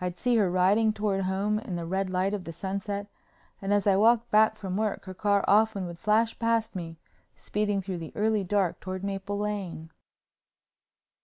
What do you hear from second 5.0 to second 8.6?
her car often would flash past me, speeding through the early